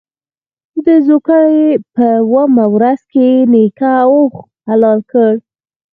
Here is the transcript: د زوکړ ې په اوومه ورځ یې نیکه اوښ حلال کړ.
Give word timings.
د 0.85 0.87
زوکړ 1.07 1.41
ې 1.65 1.69
په 1.95 2.05
اوومه 2.21 2.65
ورځ 2.75 3.01
یې 3.21 3.31
نیکه 3.53 3.91
اوښ 4.05 4.33
حلال 4.67 4.99
کړ. 5.11 5.31